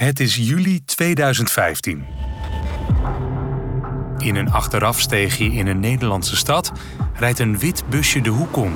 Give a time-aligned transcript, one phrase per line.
[0.00, 2.04] Het is juli 2015.
[4.18, 6.72] In een achterafsteegje in een Nederlandse stad
[7.14, 8.74] rijdt een wit busje de hoek om.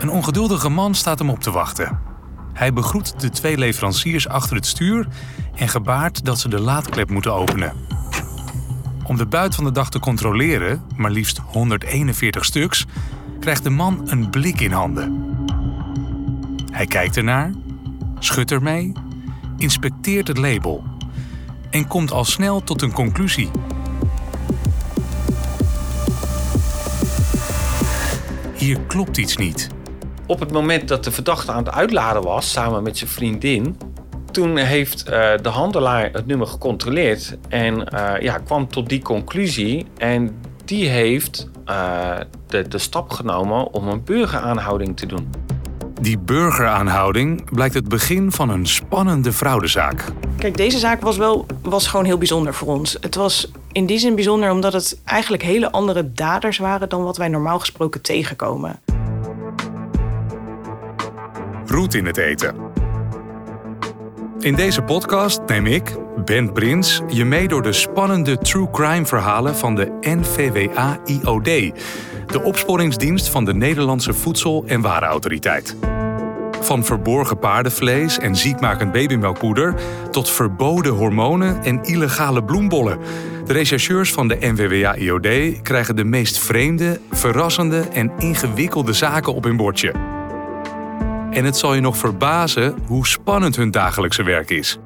[0.00, 1.98] Een ongeduldige man staat hem op te wachten.
[2.52, 5.06] Hij begroet de twee leveranciers achter het stuur
[5.54, 7.72] en gebaart dat ze de laadklep moeten openen.
[9.04, 12.86] Om de buit van de dag te controleren, maar liefst 141 stuks,
[13.40, 15.36] krijgt de man een blik in handen.
[16.72, 17.52] Hij kijkt ernaar,
[18.18, 18.92] schudt ermee,
[19.58, 20.82] inspecteert het label
[21.70, 23.50] en komt al snel tot een conclusie.
[28.54, 29.68] Hier klopt iets niet.
[30.26, 33.76] Op het moment dat de verdachte aan het uitladen was, samen met zijn vriendin,
[34.30, 39.86] toen heeft uh, de handelaar het nummer gecontroleerd en uh, ja, kwam tot die conclusie.
[39.96, 42.16] En die heeft uh,
[42.46, 45.45] de, de stap genomen om een burgeraanhouding te doen.
[46.00, 50.04] Die burgeraanhouding blijkt het begin van een spannende fraudezaak.
[50.38, 52.96] Kijk, deze zaak was wel was gewoon heel bijzonder voor ons.
[53.00, 57.16] Het was in die zin bijzonder omdat het eigenlijk hele andere daders waren dan wat
[57.16, 58.80] wij normaal gesproken tegenkomen.
[61.66, 62.54] Roet in het eten.
[64.40, 69.56] In deze podcast neem ik, Ben Prins, je mee door de spannende true crime verhalen
[69.56, 71.48] van de NVWA-IOD,
[72.26, 75.76] de opsporingsdienst van de Nederlandse Voedsel- en Warenautoriteit.
[76.60, 79.74] Van verborgen paardenvlees en ziekmakend babymelkpoeder
[80.10, 82.98] tot verboden hormonen en illegale bloembollen.
[83.44, 89.56] De rechercheurs van de NVWA-IOD krijgen de meest vreemde, verrassende en ingewikkelde zaken op hun
[89.56, 89.92] bordje.
[91.30, 94.78] En het zal je nog verbazen hoe spannend hun dagelijkse werk is.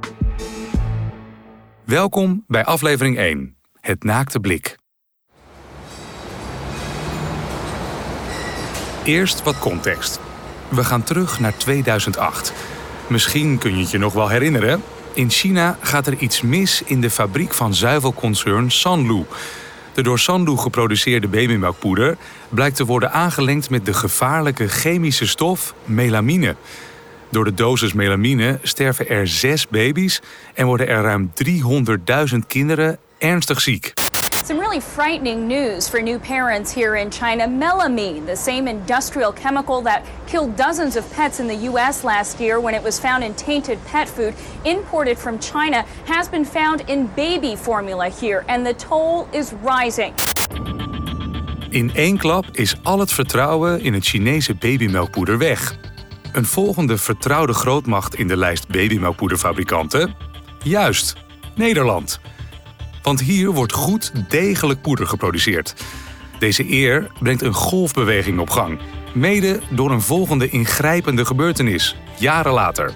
[1.84, 4.79] Welkom bij aflevering 1, Het Naakte Blik.
[9.04, 10.20] Eerst wat context.
[10.68, 12.52] We gaan terug naar 2008.
[13.06, 14.82] Misschien kun je het je nog wel herinneren.
[15.12, 19.24] In China gaat er iets mis in de fabriek van zuivelconcern Sanlu.
[19.94, 22.16] De door Sanlu geproduceerde babymelkpoeder
[22.48, 26.56] blijkt te worden aangelengd met de gevaarlijke chemische stof melamine.
[27.30, 30.20] Door de dosis melamine sterven er zes baby's
[30.54, 31.32] en worden er ruim
[32.32, 33.92] 300.000 kinderen ernstig ziek.
[34.50, 37.46] Some really frightening news for new parents here in China.
[37.46, 42.02] Melamine, the same industrial chemical that killed dozens of pets in the U.S.
[42.02, 44.34] last year when it was found in tainted pet food
[44.64, 50.14] imported from China, has been found in baby formula here, and the toll is rising.
[51.68, 55.76] In één klap is al het vertrouwen in het Chinese babymelkpoeder weg.
[56.32, 60.14] Een volgende vertrouwde grootmacht in de lijst babymelkpoederfabrikanten?
[60.62, 61.16] Juist,
[61.54, 62.20] Nederland.
[63.02, 65.74] Want hier wordt goed degelijk poeder geproduceerd.
[66.38, 68.80] Deze eer brengt een golfbeweging op gang.
[69.14, 72.92] Mede door een volgende ingrijpende gebeurtenis, jaren later.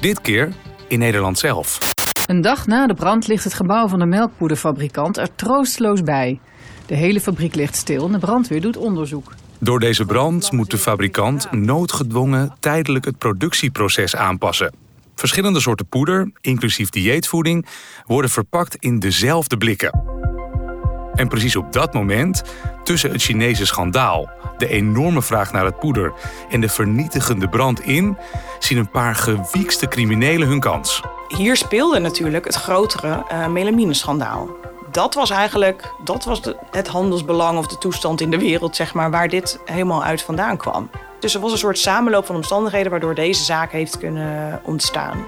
[0.00, 0.52] Dit keer
[0.88, 1.78] in Nederland zelf.
[2.26, 6.40] Een dag na de brand ligt het gebouw van de melkpoederfabrikant er troosteloos bij.
[6.86, 9.32] De hele fabriek ligt stil en de brandweer doet onderzoek.
[9.58, 14.83] Door deze brand moet de fabrikant noodgedwongen tijdelijk het productieproces aanpassen.
[15.14, 17.66] Verschillende soorten poeder, inclusief dieetvoeding,
[18.06, 20.02] worden verpakt in dezelfde blikken.
[21.14, 22.42] En precies op dat moment,
[22.82, 26.12] tussen het Chinese schandaal, de enorme vraag naar het poeder
[26.50, 28.16] en de vernietigende brand in,
[28.58, 31.02] zien een paar gewiekste criminelen hun kans.
[31.28, 34.48] Hier speelde natuurlijk het grotere uh, melamineschandaal.
[34.90, 39.10] Dat was eigenlijk dat was het handelsbelang of de toestand in de wereld, zeg maar,
[39.10, 40.90] waar dit helemaal uit vandaan kwam.
[41.24, 45.24] Dus er was een soort samenloop van omstandigheden waardoor deze zaak heeft kunnen ontstaan.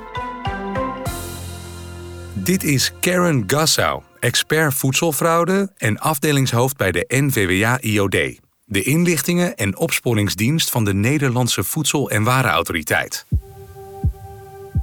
[2.33, 10.71] Dit is Karen Gassau, expert voedselfraude en afdelingshoofd bij de NVWA-IOD, de inlichtingen- en opsporingsdienst
[10.71, 13.27] van de Nederlandse Voedsel- en Warenautoriteit.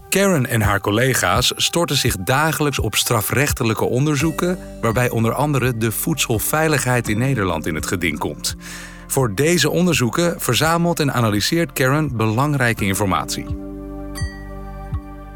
[0.09, 7.09] Karen en haar collega's storten zich dagelijks op strafrechtelijke onderzoeken, waarbij onder andere de voedselveiligheid
[7.09, 8.55] in Nederland in het geding komt.
[9.07, 13.45] Voor deze onderzoeken verzamelt en analyseert Karen belangrijke informatie.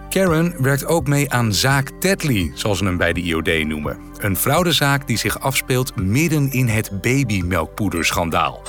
[0.10, 3.98] Karen werkt ook mee aan zaak Tetley, zoals ze hem bij de IOD noemen.
[4.18, 8.62] Een fraudezaak die zich afspeelt midden in het babymelkpoederschandaal.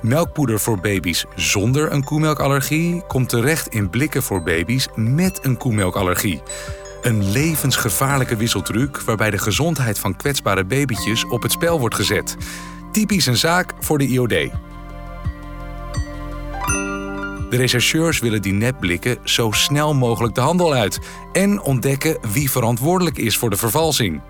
[0.00, 6.42] Melkpoeder voor baby's zonder een koemelkallergie komt terecht in blikken voor baby's met een koemelkallergie.
[7.02, 12.36] Een levensgevaarlijke wisseltruc waarbij de gezondheid van kwetsbare babytjes op het spel wordt gezet.
[12.96, 14.28] Typisch een zaak voor de IOD.
[17.50, 20.98] De rechercheurs willen die nepblikken zo snel mogelijk de handel uit
[21.32, 24.20] en ontdekken wie verantwoordelijk is voor de vervalsing.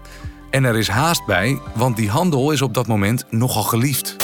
[0.50, 4.16] En er is haast bij, want die handel is op dat moment nogal geliefd.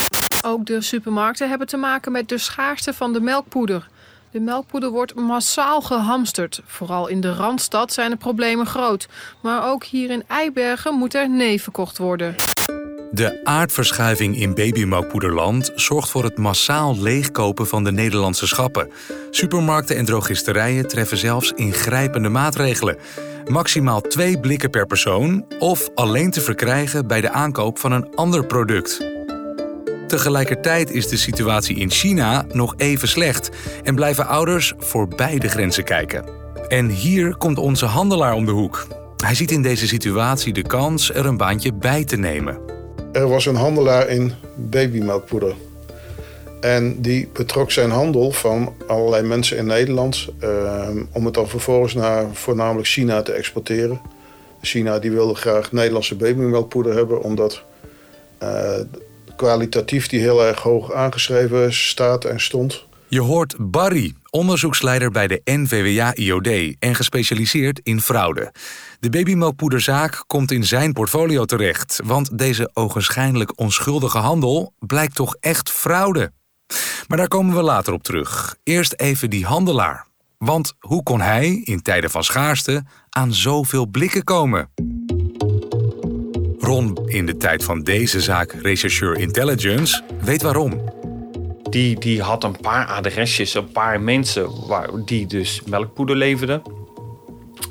[0.45, 3.89] Ook de supermarkten hebben te maken met de schaarste van de melkpoeder.
[4.31, 6.61] De melkpoeder wordt massaal gehamsterd.
[6.65, 9.07] Vooral in de Randstad zijn de problemen groot.
[9.41, 12.35] Maar ook hier in Eibergen moet er nee verkocht worden.
[13.13, 18.89] De aardverschuiving in babymelkpoederland zorgt voor het massaal leegkopen van de Nederlandse schappen.
[19.29, 22.97] Supermarkten en drogisterijen treffen zelfs ingrijpende maatregelen.
[23.47, 28.45] Maximaal twee blikken per persoon of alleen te verkrijgen bij de aankoop van een ander
[28.45, 29.05] product.
[30.07, 33.49] Tegelijkertijd is de situatie in China nog even slecht
[33.83, 36.25] en blijven ouders voor beide grenzen kijken.
[36.67, 38.87] En hier komt onze handelaar om de hoek.
[39.17, 42.73] Hij ziet in deze situatie de kans er een baantje bij te nemen.
[43.13, 45.55] Er was een handelaar in babymelkpoeder.
[46.61, 51.93] En die betrok zijn handel van allerlei mensen in Nederland uh, om het dan vervolgens
[51.93, 54.01] naar voornamelijk China te exporteren.
[54.61, 57.63] China die wilde graag Nederlandse babymelkpoeder hebben, omdat
[58.43, 58.79] uh,
[59.35, 62.85] kwalitatief die heel erg hoog aangeschreven staat en stond.
[63.13, 68.51] Je hoort Barry, onderzoeksleider bij de NVWA-IOD en gespecialiseerd in fraude.
[68.99, 75.69] De babymelkpoederzaak komt in zijn portfolio terecht, want deze ogenschijnlijk onschuldige handel blijkt toch echt
[75.69, 76.31] fraude.
[77.07, 78.55] Maar daar komen we later op terug.
[78.63, 80.05] Eerst even die handelaar.
[80.37, 84.69] Want hoe kon hij in tijden van schaarste aan zoveel blikken komen?
[86.59, 90.92] Ron, in de tijd van deze zaak rechercheur intelligence, weet waarom.
[91.73, 96.61] Die, die had een paar adresjes, een paar mensen waar, die dus melkpoeder leverden.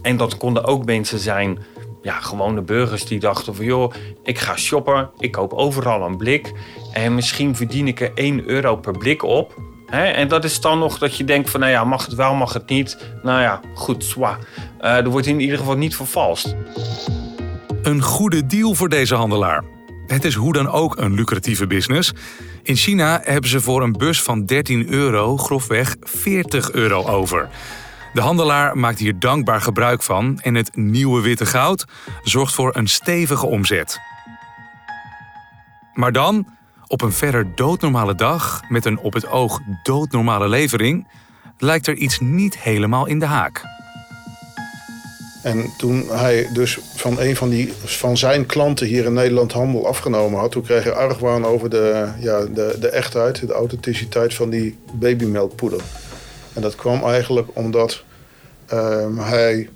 [0.02, 1.58] En dat konden ook mensen zijn,
[2.02, 3.64] ja, gewone burgers die dachten van...
[3.64, 6.52] joh, ik ga shoppen, ik koop overal een blik...
[6.92, 9.54] en misschien verdien ik er 1 euro per blik op...
[9.90, 12.52] en dat is dan nog dat je denkt van, nou ja, mag het wel, mag
[12.52, 12.98] het niet.
[13.22, 14.38] Nou ja, goed, zwa.
[14.80, 16.56] Uh, er wordt in ieder geval niet vervalst.
[17.82, 19.81] Een goede deal voor deze handelaar.
[20.12, 22.12] Het is hoe dan ook een lucratieve business.
[22.62, 27.48] In China hebben ze voor een bus van 13 euro grofweg 40 euro over.
[28.12, 31.84] De handelaar maakt hier dankbaar gebruik van en het nieuwe witte goud
[32.22, 34.00] zorgt voor een stevige omzet.
[35.94, 36.46] Maar dan,
[36.86, 41.08] op een verder doodnormale dag met een op het oog doodnormale levering,
[41.58, 43.81] lijkt er iets niet helemaal in de haak.
[45.42, 49.86] En toen hij dus van een van, die, van zijn klanten hier in Nederland handel
[49.86, 54.50] afgenomen had, toen kreeg hij argwaan over de, ja, de, de echtheid, de authenticiteit van
[54.50, 55.80] die babymelkpoeder.
[56.52, 58.04] En dat kwam eigenlijk omdat
[58.72, 59.68] um, hij,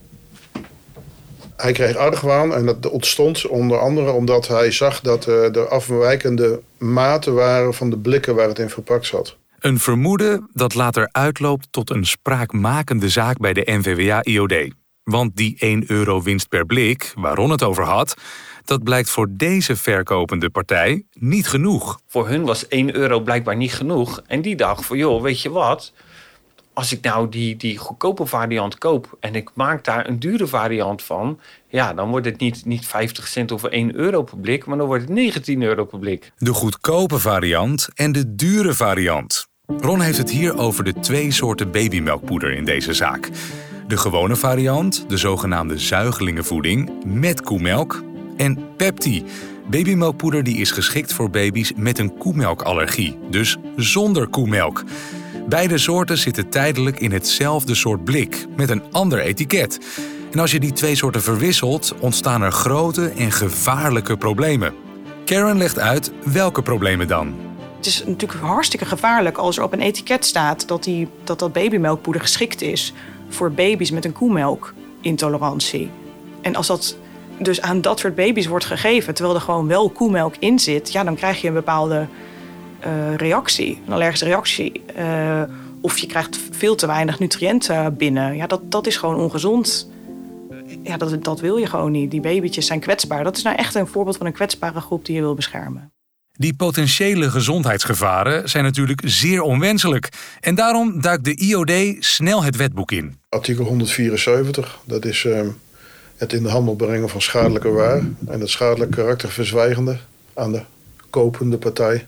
[1.57, 7.35] hij kreeg argwaan en dat ontstond onder andere omdat hij zag dat er afwijkende maten
[7.35, 9.37] waren van de blikken waar het in verpakt zat.
[9.59, 14.75] Een vermoeden dat later uitloopt tot een spraakmakende zaak bij de NVWA-IOD.
[15.11, 18.17] Want die 1 euro winst per blik, waar Ron het over had,
[18.65, 22.01] dat blijkt voor deze verkopende partij niet genoeg.
[22.07, 24.23] Voor hun was 1 euro blijkbaar niet genoeg.
[24.27, 25.93] En die dacht van, joh, weet je wat?
[26.73, 31.03] Als ik nou die, die goedkope variant koop en ik maak daar een dure variant
[31.03, 34.79] van, ja, dan wordt het niet, niet 50 cent of 1 euro per blik, maar
[34.79, 36.33] dan wordt het 19 euro per blik.
[36.37, 39.47] De goedkope variant en de dure variant.
[39.67, 43.31] Ron heeft het hier over de twee soorten babymelkpoeder in deze zaak.
[43.87, 48.03] De gewone variant, de zogenaamde zuigelingenvoeding met koemelk.
[48.37, 49.25] En Pepti,
[49.71, 54.85] babymelkpoeder die is geschikt voor baby's met een koemelkallergie, dus zonder koemelk.
[55.49, 59.81] Beide soorten zitten tijdelijk in hetzelfde soort blik, met een ander etiket.
[60.33, 64.75] En als je die twee soorten verwisselt, ontstaan er grote en gevaarlijke problemen.
[65.25, 67.35] Karen legt uit welke problemen dan.
[67.77, 71.53] Het is natuurlijk hartstikke gevaarlijk als er op een etiket staat dat die, dat, dat
[71.53, 72.93] babymelkpoeder geschikt is
[73.29, 75.91] voor baby's met een koemelkintolerantie.
[76.41, 76.97] En als dat
[77.39, 81.05] dus aan dat soort baby's wordt gegeven, terwijl er gewoon wel koemelk in zit, ja,
[81.05, 82.07] dan krijg je een bepaalde
[82.87, 84.83] uh, reactie, een allergische reactie.
[84.99, 85.43] Uh,
[85.81, 88.37] of je krijgt veel te weinig nutriënten binnen.
[88.37, 89.91] Ja, dat, dat is gewoon ongezond.
[90.83, 92.11] Ja, dat, dat wil je gewoon niet.
[92.11, 93.25] Die babytjes zijn kwetsbaar.
[93.25, 95.93] Dat is nou echt een voorbeeld van een kwetsbare groep die je wil beschermen.
[96.37, 100.09] Die potentiële gezondheidsgevaren zijn natuurlijk zeer onwenselijk.
[100.41, 103.19] En daarom duikt de IOD snel het wetboek in.
[103.29, 105.41] Artikel 174, dat is uh,
[106.17, 108.03] het in de handel brengen van schadelijke waar.
[108.27, 109.99] En het schadelijk karakter verzwijgende
[110.35, 110.63] aan de
[111.11, 112.07] kopende partij.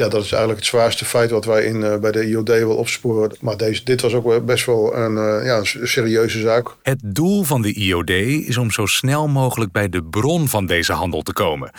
[0.00, 2.76] Ja, dat is eigenlijk het zwaarste feit wat wij in, uh, bij de IOD wil
[2.76, 3.36] opsporen.
[3.40, 6.68] Maar deze, dit was ook best wel een, uh, ja, serieuze zaak.
[6.82, 10.92] Het doel van de IOD is om zo snel mogelijk bij de bron van deze
[10.92, 11.70] handel te komen.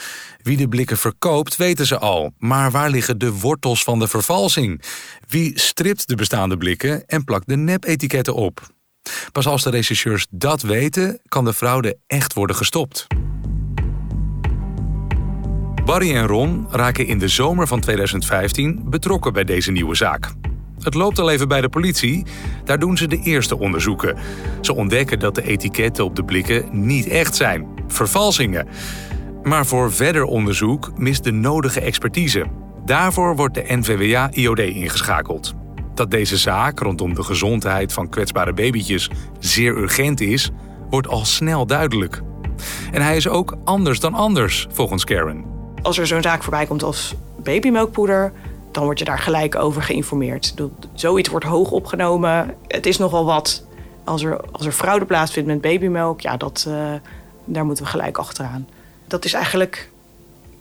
[0.42, 2.32] Wie de blikken verkoopt, weten ze al.
[2.38, 4.82] Maar waar liggen de wortels van de vervalsing?
[5.28, 8.62] Wie stript de bestaande blikken en plakt de nepetiketten op?
[9.32, 13.08] Pas als de rechercheurs dat weten, kan de fraude echt worden gestopt.
[15.86, 20.32] Barry en Ron raken in de zomer van 2015 betrokken bij deze nieuwe zaak.
[20.80, 22.26] Het loopt al even bij de politie.
[22.64, 24.18] Daar doen ze de eerste onderzoeken.
[24.62, 27.68] Ze ontdekken dat de etiketten op de blikken niet echt zijn.
[27.88, 28.68] Vervalsingen.
[29.44, 32.46] Maar voor verder onderzoek mist de nodige expertise.
[32.86, 35.54] Daarvoor wordt de NVWA-IOD ingeschakeld.
[35.94, 39.10] Dat deze zaak rondom de gezondheid van kwetsbare babytjes
[39.40, 40.52] zeer urgent is,
[40.90, 42.22] wordt al snel duidelijk.
[42.92, 45.61] En hij is ook anders dan anders, volgens Karen.
[45.82, 48.34] Als er zo'n zaak voorbij komt als babymelkpoeder,
[48.72, 50.54] dan word je daar gelijk over geïnformeerd.
[50.94, 52.56] Zoiets wordt hoog opgenomen.
[52.68, 53.64] Het is nogal wat.
[54.04, 56.76] Als er, als er fraude plaatsvindt met babymelk, ja, dat, uh,
[57.46, 58.68] daar moeten we gelijk achteraan.
[59.08, 59.90] Dat is eigenlijk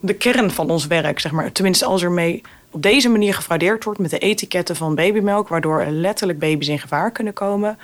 [0.01, 1.53] de kern van ons werk, zeg maar.
[1.53, 5.81] Tenminste, als er mee op deze manier gefraudeerd wordt met de etiketten van babymelk, waardoor
[5.81, 7.79] er letterlijk baby's in gevaar kunnen komen.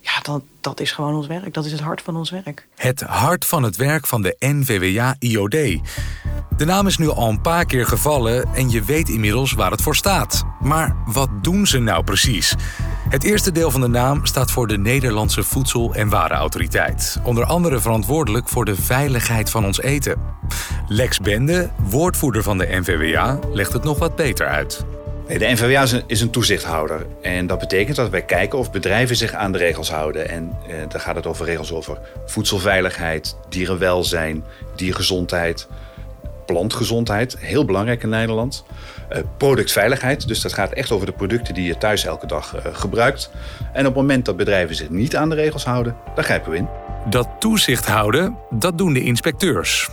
[0.00, 1.54] Ja, dat, dat is gewoon ons werk.
[1.54, 2.66] Dat is het hart van ons werk.
[2.76, 5.80] Het hart van het werk van de NVWA-IOD.
[6.56, 9.82] De naam is nu al een paar keer gevallen en je weet inmiddels waar het
[9.82, 10.44] voor staat.
[10.60, 12.54] Maar wat doen ze nou precies?
[13.08, 17.18] Het eerste deel van de naam staat voor de Nederlandse Voedsel- en Warenautoriteit.
[17.22, 20.20] Onder andere verantwoordelijk voor de veiligheid van ons eten.
[20.88, 24.84] Lex Bende, woordvoerder van de NVWA, legt het nog wat beter uit.
[25.38, 27.06] De NVWA is een toezichthouder.
[27.22, 30.28] En dat betekent dat wij kijken of bedrijven zich aan de regels houden.
[30.28, 34.44] En eh, dan gaat het over regels over voedselveiligheid, dierenwelzijn,
[34.76, 35.68] diergezondheid,
[36.46, 37.36] plantgezondheid.
[37.38, 38.64] Heel belangrijk in Nederland.
[39.12, 42.74] Uh, productveiligheid, dus dat gaat echt over de producten die je thuis elke dag uh,
[42.74, 43.30] gebruikt.
[43.72, 46.56] En op het moment dat bedrijven zich niet aan de regels houden, dan grijpen we
[46.56, 46.68] in.
[47.10, 49.88] Dat toezicht houden, dat doen de inspecteurs.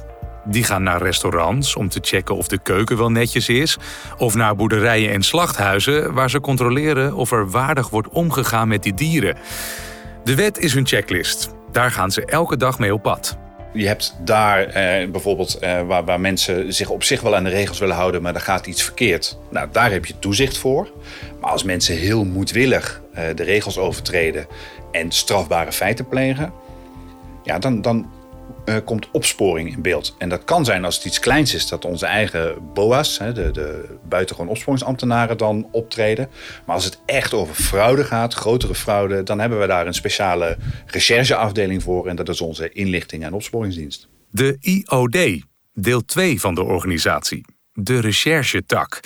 [0.49, 3.77] Die gaan naar restaurants om te checken of de keuken wel netjes is,
[4.17, 8.93] of naar boerderijen en slachthuizen waar ze controleren of er waardig wordt omgegaan met die
[8.93, 9.37] dieren.
[10.23, 11.53] De wet is hun checklist.
[11.71, 13.37] Daar gaan ze elke dag mee op pad.
[13.73, 17.49] Je hebt daar eh, bijvoorbeeld eh, waar, waar, mensen zich op zich wel aan de
[17.49, 19.37] regels willen houden, maar er gaat iets verkeerd.
[19.49, 20.91] Nou, daar heb je toezicht voor.
[21.41, 24.47] Maar als mensen heel moedwillig eh, de regels overtreden
[24.91, 26.53] en strafbare feiten plegen,
[27.43, 28.09] ja, dan, dan
[28.69, 30.15] uh, komt opsporing in beeld.
[30.17, 33.97] En dat kan zijn als het iets kleins is, dat onze eigen BOA's, de, de
[34.07, 36.29] buitengewoon opsporingsambtenaren, dan optreden.
[36.65, 40.57] Maar als het echt over fraude gaat, grotere fraude, dan hebben we daar een speciale
[40.86, 42.07] rechercheafdeling voor.
[42.07, 44.07] En dat is onze inlichting- en opsporingsdienst.
[44.29, 45.43] De IOD,
[45.74, 49.00] deel 2 van de organisatie, de recherchetak.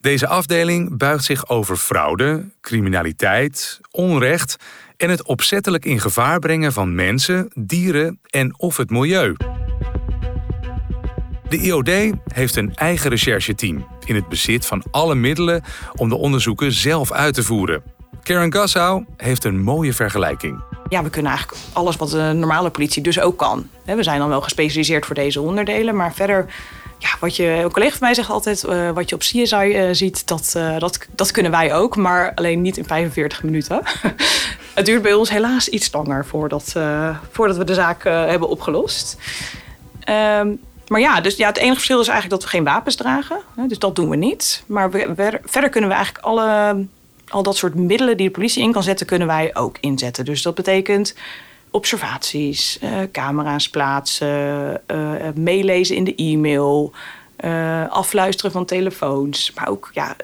[0.00, 4.56] Deze afdeling buigt zich over fraude, criminaliteit, onrecht
[5.00, 9.36] en het opzettelijk in gevaar brengen van mensen, dieren en of het milieu.
[11.48, 11.90] De IOD
[12.32, 15.62] heeft een eigen rechercheteam in het bezit van alle middelen
[15.94, 17.82] om de onderzoeken zelf uit te voeren.
[18.22, 20.62] Karen Gassau heeft een mooie vergelijking.
[20.88, 23.68] Ja, we kunnen eigenlijk alles wat de normale politie dus ook kan.
[23.84, 26.46] We zijn dan wel gespecialiseerd voor deze onderdelen, maar verder
[27.00, 29.88] ja, wat je, een collega van mij zegt altijd, uh, wat je op CSI eh,
[29.92, 33.82] ziet, dat, uh, dat, dat kunnen wij ook, maar alleen niet in 45 minuten.
[34.74, 36.74] het duurt bij ons helaas iets langer voordat,
[37.30, 39.16] voordat we de zaak hebben opgelost.
[40.08, 43.40] Um, maar ja, dus ja, het enige verschil is eigenlijk dat we geen wapens dragen.
[43.56, 44.62] Hè, dus dat doen we niet.
[44.66, 46.76] Maar we, verder kunnen we eigenlijk alle,
[47.28, 50.24] al dat soort middelen die de politie in kan zetten, kunnen wij ook inzetten.
[50.24, 51.14] Dus dat betekent
[51.70, 56.92] observaties, uh, camera's plaatsen, uh, meelezen in de e-mail,
[57.88, 60.16] afluisteren van telefoons, maar ook ja,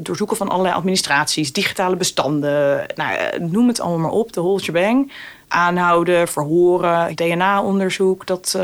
[0.00, 5.12] doorzoeken van allerlei administraties, digitale bestanden, nou, noem het allemaal maar op, de whole shebang.
[5.48, 8.54] Aanhouden, verhoren, DNA-onderzoek, dat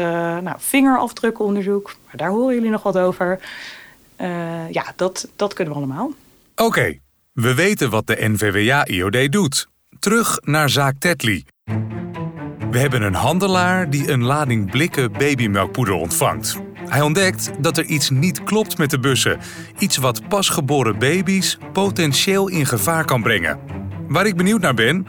[0.42, 3.40] nou, vingerafdrukonderzoek, maar daar horen jullie nog wat over.
[4.70, 6.12] ja, dat, dat kunnen we allemaal.
[6.56, 6.98] Oké,
[7.32, 9.68] we weten wat de NVWA-IOD doet.
[9.98, 11.44] Terug naar zaak Tetley.
[12.70, 16.56] We hebben een handelaar die een lading blikken babymelkpoeder ontvangt.
[16.74, 19.38] Hij ontdekt dat er iets niet klopt met de bussen.
[19.78, 23.58] Iets wat pasgeboren baby's potentieel in gevaar kan brengen.
[24.08, 25.06] Waar ik benieuwd naar ben,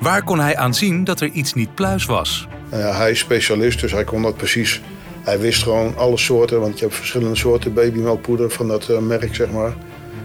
[0.00, 2.48] waar kon hij aan zien dat er iets niet pluis was?
[2.72, 4.82] Uh, hij is specialist, dus hij kon dat precies.
[5.22, 9.34] Hij wist gewoon alle soorten, want je hebt verschillende soorten babymelkpoeder van dat uh, merk,
[9.34, 9.74] zeg maar.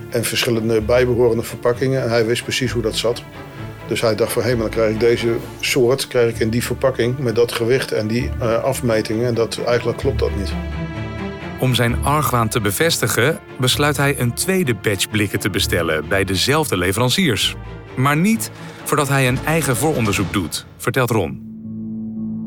[0.09, 2.03] En verschillende bijbehorende verpakkingen.
[2.03, 3.23] En hij wist precies hoe dat zat.
[3.89, 6.49] Dus hij dacht van, hé, hey, maar dan krijg ik deze soort krijg ik in
[6.49, 9.27] die verpakking met dat gewicht en die uh, afmetingen.
[9.27, 10.53] En dat, eigenlijk klopt dat niet.
[11.59, 16.77] Om zijn argwaan te bevestigen, besluit hij een tweede batch blikken te bestellen bij dezelfde
[16.77, 17.55] leveranciers.
[17.95, 18.51] Maar niet
[18.83, 21.47] voordat hij een eigen vooronderzoek doet, vertelt Ron.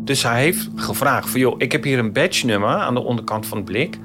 [0.04, 3.46] Dus hij heeft gevraagd van, joh, ik heb hier een batch nummer aan de onderkant
[3.46, 3.98] van het blik.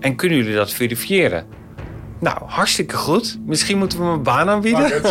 [0.00, 1.46] En kunnen jullie dat verifiëren?
[2.20, 3.38] Nou, hartstikke goed.
[3.46, 5.02] Misschien moeten we mijn baan aanbieden.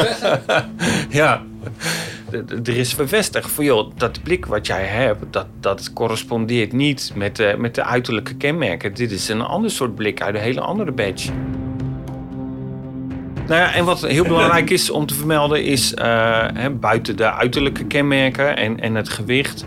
[1.10, 1.50] ja.
[2.64, 7.36] Er is bevestigd van, joh, dat blik wat jij hebt, dat, dat correspondeert niet met
[7.36, 8.94] de, met de uiterlijke kenmerken.
[8.94, 11.32] Dit is een ander soort blik uit een hele andere badge.
[13.48, 16.04] Nou ja, en wat heel belangrijk is om te vermelden is uh,
[16.54, 19.66] hè, buiten de uiterlijke kenmerken en, en het gewicht,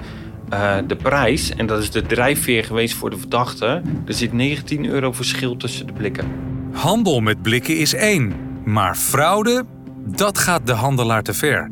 [0.53, 1.51] uh, de prijs.
[1.55, 3.83] En dat is de drijfveer geweest voor de verdachte.
[4.07, 6.27] Er zit 19 euro verschil tussen de blikken.
[6.73, 8.33] Handel met blikken is één,
[8.65, 9.65] maar fraude,
[10.06, 11.70] dat gaat de handelaar te ver.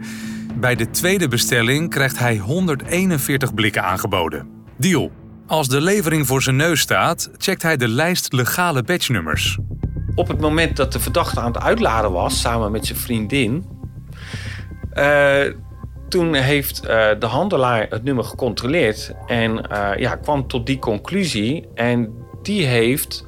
[0.55, 4.49] Bij de tweede bestelling krijgt hij 141 blikken aangeboden.
[4.77, 5.11] Deal.
[5.47, 9.59] Als de levering voor zijn neus staat, checkt hij de lijst legale batchnummers.
[10.15, 13.65] Op het moment dat de verdachte aan het uitladen was, samen met zijn vriendin,
[14.95, 15.41] uh,
[16.09, 21.69] toen heeft uh, de handelaar het nummer gecontroleerd en uh, ja, kwam tot die conclusie.
[21.75, 23.27] En die heeft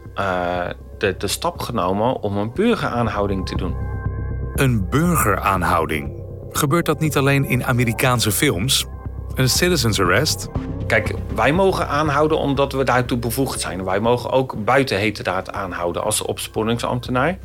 [0.98, 3.93] de, de stap genomen om een burgeraanhouding te doen.
[4.54, 6.22] Een burgeraanhouding.
[6.50, 8.86] Gebeurt dat niet alleen in Amerikaanse films?
[9.34, 10.48] Een citizen's arrest?
[10.86, 13.84] Kijk, wij mogen aanhouden omdat we daartoe bevoegd zijn.
[13.84, 17.38] Wij mogen ook buiten heterdaad aanhouden als opsporingsambtenaar.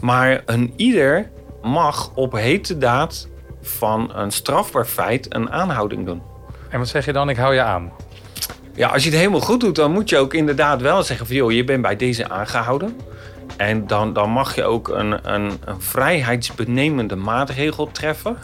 [0.00, 1.30] Maar een ieder
[1.62, 3.28] mag op heterdaad
[3.62, 6.22] van een strafbaar feit een aanhouding doen.
[6.68, 7.28] En wat zeg je dan?
[7.28, 7.92] Ik hou je aan.
[8.74, 11.36] Ja, als je het helemaal goed doet, dan moet je ook inderdaad wel zeggen van...
[11.36, 12.96] joh, je bent bij deze aangehouden.
[13.56, 18.38] En dan, dan mag je ook een, een, een vrijheidsbenemende maatregel treffen.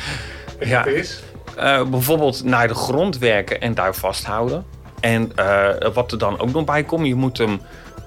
[0.60, 0.84] ja.
[0.84, 1.22] is?
[1.58, 4.64] Uh, bijvoorbeeld naar de grond werken en daar vasthouden.
[5.00, 7.60] En uh, wat er dan ook nog bij komt, je moet hem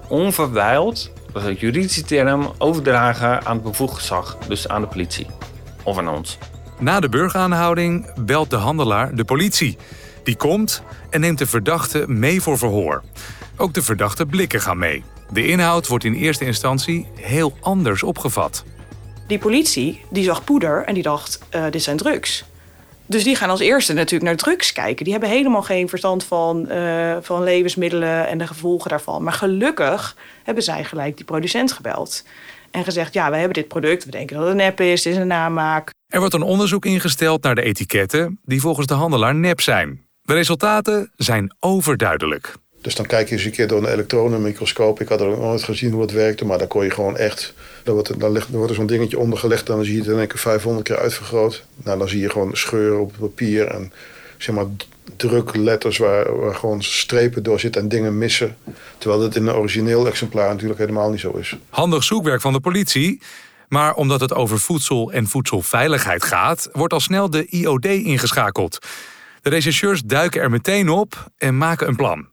[0.08, 4.38] onverwijld, dat is een juridische term, overdragen aan het bevoegd gezag.
[4.48, 5.26] Dus aan de politie
[5.82, 6.38] of aan ons.
[6.78, 9.78] Na de burgeraanhouding belt de handelaar de politie.
[10.22, 13.02] Die komt en neemt de verdachte mee voor verhoor.
[13.56, 15.04] Ook de verdachte blikken gaan mee.
[15.32, 18.64] De inhoud wordt in eerste instantie heel anders opgevat.
[19.26, 22.44] Die politie die zag poeder en die dacht, uh, dit zijn drugs.
[23.06, 25.04] Dus die gaan als eerste natuurlijk naar drugs kijken.
[25.04, 29.22] Die hebben helemaal geen verstand van, uh, van levensmiddelen en de gevolgen daarvan.
[29.22, 32.24] Maar gelukkig hebben zij gelijk die producent gebeld.
[32.70, 35.18] En gezegd, ja, we hebben dit product, we denken dat het nep is, het is
[35.18, 35.90] een namaak.
[36.06, 40.04] Er wordt een onderzoek ingesteld naar de etiketten die volgens de handelaar nep zijn.
[40.22, 42.54] De resultaten zijn overduidelijk.
[42.80, 45.00] Dus dan kijk je eens een keer door een elektronenmicroscoop.
[45.00, 47.54] Ik had er ook nooit gezien hoe het werkte, maar daar kon je gewoon echt...
[47.84, 50.18] Dan wordt, er, dan ligt, wordt er zo'n dingetje ondergelegd dan zie je het in
[50.18, 51.64] één keer 500 keer uitvergroot.
[51.84, 53.92] Nou, dan zie je gewoon scheuren op het papier en
[54.38, 54.66] zeg maar
[55.16, 58.56] drukletters waar, waar gewoon strepen door zitten en dingen missen.
[58.98, 61.56] Terwijl dat in een origineel exemplaar natuurlijk helemaal niet zo is.
[61.68, 63.20] Handig zoekwerk van de politie.
[63.68, 68.78] Maar omdat het over voedsel en voedselveiligheid gaat, wordt al snel de IOD ingeschakeld.
[69.42, 72.28] De rechercheurs duiken er meteen op en maken een plan.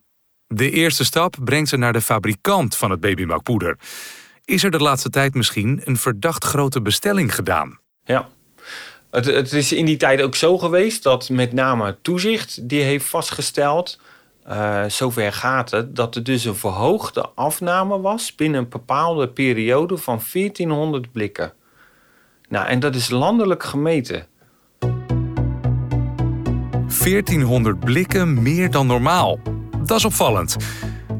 [0.47, 3.77] De eerste stap brengt ze naar de fabrikant van het babymelkpoeder.
[4.45, 7.79] Is er de laatste tijd misschien een verdacht grote bestelling gedaan?
[8.03, 8.29] Ja.
[9.11, 13.05] Het, het is in die tijd ook zo geweest dat met name toezicht die heeft
[13.05, 13.99] vastgesteld,
[14.49, 19.97] uh, zover gaat het, dat er dus een verhoogde afname was binnen een bepaalde periode
[19.97, 21.53] van 1400 blikken.
[22.49, 24.27] Nou, en dat is landelijk gemeten.
[27.03, 29.39] 1400 blikken meer dan normaal.
[29.87, 30.55] Dat is opvallend.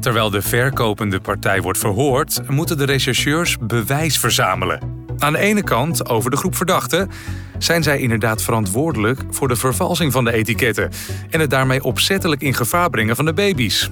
[0.00, 5.06] Terwijl de verkopende partij wordt verhoord, moeten de rechercheurs bewijs verzamelen.
[5.18, 7.10] Aan de ene kant, over de groep verdachten,
[7.58, 10.90] zijn zij inderdaad verantwoordelijk voor de vervalsing van de etiketten
[11.30, 13.90] en het daarmee opzettelijk in gevaar brengen van de baby's.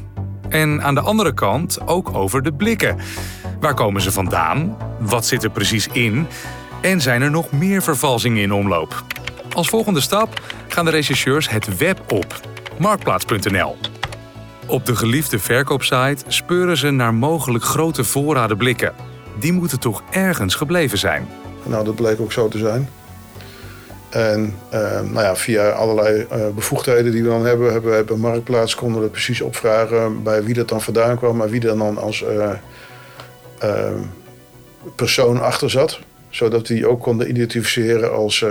[0.49, 2.97] En aan de andere kant ook over de blikken.
[3.61, 4.77] Waar komen ze vandaan?
[4.99, 6.27] Wat zit er precies in?
[6.81, 9.05] En zijn er nog meer vervalsingen in omloop?
[9.53, 12.41] Als volgende stap gaan de rechercheurs het web op.
[12.79, 13.77] Marktplaats.nl
[14.67, 18.95] op de geliefde verkoopsite speuren ze naar mogelijk grote voorraden blikken.
[19.39, 21.29] Die moeten toch ergens gebleven zijn?
[21.63, 22.89] Nou, dat bleek ook zo te zijn.
[24.11, 28.17] En uh, nou ja, via allerlei uh, bevoegdheden die we dan hebben, hebben we bij
[28.17, 31.99] Marktplaats konden we precies opvragen bij wie dat dan vandaan kwam, maar wie er dan
[31.99, 32.51] als uh,
[34.95, 35.99] persoon achter zat.
[36.31, 38.45] Zodat die ook konden identificeren als,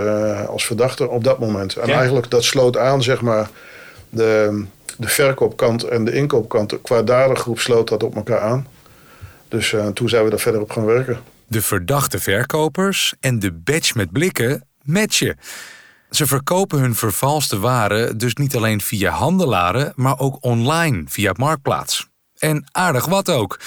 [0.48, 1.76] als verdachte op dat moment.
[1.76, 1.94] En ja.
[1.94, 3.50] eigenlijk dat sloot aan, zeg maar,
[4.16, 4.64] de,
[4.98, 8.66] de verkoopkant en de inkoopkant qua dadergroep sloot dat op elkaar aan.
[9.48, 11.18] Dus uh, toen zijn we daar verder op gaan werken.
[11.46, 15.38] De verdachte verkopers en de badge met blikken matchen.
[16.10, 22.08] Ze verkopen hun vervalste waren dus niet alleen via handelaren, maar ook online via Marktplaats.
[22.38, 23.60] En aardig wat ook.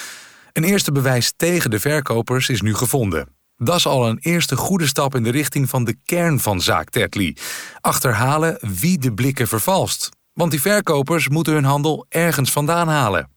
[0.53, 3.27] Een eerste bewijs tegen de verkopers is nu gevonden.
[3.57, 6.89] Dat is al een eerste goede stap in de richting van de kern van zaak
[6.89, 7.37] Tetley.
[7.81, 10.09] Achterhalen wie de blikken vervalst.
[10.39, 13.29] Want die verkopers moeten hun handel ergens vandaan halen.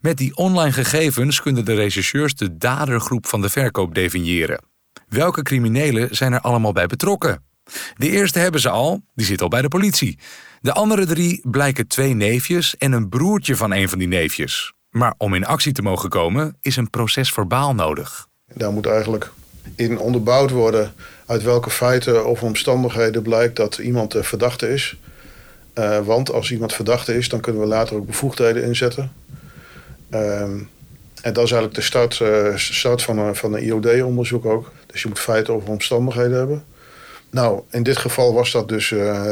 [0.00, 4.64] Met die online gegevens kunnen de rechercheurs de dadergroep van de verkoop definiëren.
[5.08, 7.44] Welke criminelen zijn er allemaal bij betrokken?
[7.94, 10.18] De eerste hebben ze al, die zit al bij de politie.
[10.60, 14.72] De andere drie blijken twee neefjes en een broertje van een van die neefjes.
[14.90, 18.26] Maar om in actie te mogen komen is een proces verbaal nodig.
[18.54, 19.30] Daar moet eigenlijk
[19.76, 20.92] in onderbouwd worden
[21.26, 24.96] uit welke feiten of omstandigheden blijkt dat iemand verdachte is.
[25.80, 29.12] Uh, want als iemand verdachte is, dan kunnen we later ook bevoegdheden inzetten.
[30.10, 30.58] Ehm,
[31.22, 34.72] en dat is eigenlijk de start, uh, start van, een, van een IOD-onderzoek ook.
[34.86, 36.64] Dus je moet feiten of omstandigheden hebben.
[37.30, 38.88] Nou, in dit geval was dat dus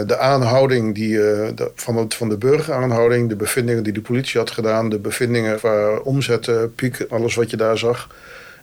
[0.07, 4.51] de aanhouding die, de, van, het, van de burgeraanhouding, de bevindingen die de politie had
[4.51, 8.09] gedaan, de bevindingen van omzetten, piek, alles wat je daar zag.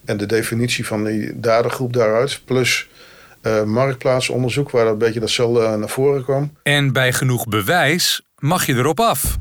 [0.05, 2.41] En de definitie van die dadergroep daaruit.
[2.45, 2.89] Plus
[3.47, 6.51] uh, marktplaatsonderzoek, waar een beetje datzelfde naar voren kwam.
[6.63, 9.37] En bij genoeg bewijs mag je erop af.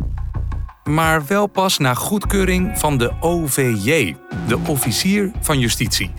[0.84, 4.16] Maar wel pas na goedkeuring van de OVJ,
[4.48, 6.10] de officier van justitie.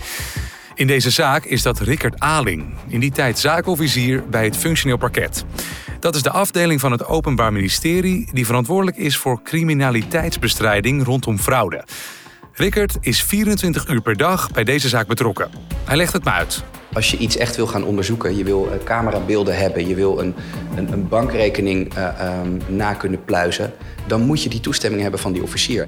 [0.76, 5.46] In deze zaak is dat Rickert Aling, in die tijd zaakofficier bij het functioneel parket.
[6.00, 11.84] Dat is de afdeling van het Openbaar Ministerie die verantwoordelijk is voor criminaliteitsbestrijding rondom fraude.
[12.54, 15.50] Rickert is 24 uur per dag bij deze zaak betrokken.
[15.86, 16.64] Hij legt het me uit.
[16.96, 20.36] Als je iets echt wil gaan onderzoeken, je wil uh, camerabeelden hebben, je wil een,
[20.76, 23.74] een, een bankrekening uh, um, na kunnen pluizen,
[24.08, 25.86] dan moet je die toestemming hebben van die officier.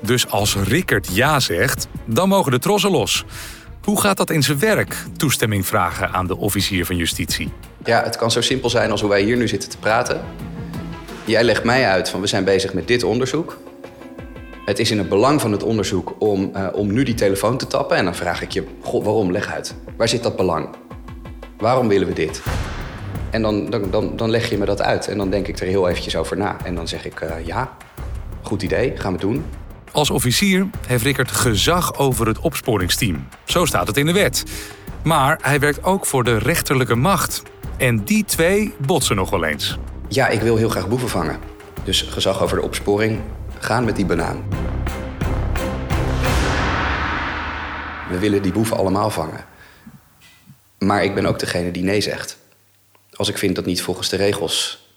[0.00, 3.24] Dus als Rickert ja zegt, dan mogen de trossen los.
[3.84, 7.52] Hoe gaat dat in zijn werk, toestemming vragen aan de officier van justitie?
[7.84, 10.20] Ja, het kan zo simpel zijn als hoe wij hier nu zitten te praten.
[11.24, 13.58] Jij legt mij uit van we zijn bezig met dit onderzoek.
[14.64, 17.66] Het is in het belang van het onderzoek om, uh, om nu die telefoon te
[17.66, 17.96] tappen.
[17.96, 19.32] En dan vraag ik je, waarom?
[19.32, 19.74] Leg uit.
[19.96, 20.68] Waar zit dat belang?
[21.58, 22.42] Waarom willen we dit?
[23.30, 25.08] En dan, dan, dan, dan leg je me dat uit.
[25.08, 26.56] En dan denk ik er heel eventjes over na.
[26.64, 27.76] En dan zeg ik, uh, ja,
[28.42, 29.44] goed idee, gaan we doen.
[29.92, 33.28] Als officier heeft Rickert gezag over het opsporingsteam.
[33.44, 34.44] Zo staat het in de wet.
[35.02, 37.42] Maar hij werkt ook voor de rechterlijke macht.
[37.76, 39.78] En die twee botsen nog wel eens.
[40.08, 41.38] Ja, ik wil heel graag boeven vangen.
[41.84, 43.20] Dus gezag over de opsporing,
[43.60, 44.44] gaan met die banaan.
[48.08, 49.44] We willen die boeven allemaal vangen.
[50.78, 52.38] Maar ik ben ook degene die nee zegt.
[53.12, 54.88] Als ik vind dat niet volgens de regels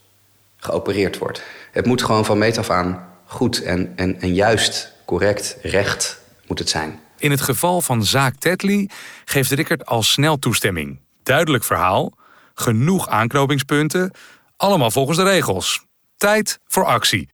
[0.58, 1.43] geopereerd wordt.
[1.71, 6.60] Het moet gewoon van meet af aan goed en, en, en juist, correct, recht moet
[6.60, 6.99] het zijn.
[7.17, 8.89] In het geval van zaak Tetley
[9.26, 10.99] geeft Rickert al snel toestemming.
[11.23, 12.13] Duidelijk verhaal,
[12.54, 14.12] genoeg aanknopingspunten,
[14.58, 15.86] allemaal volgens de regels.
[16.17, 17.30] Tijd voor actie.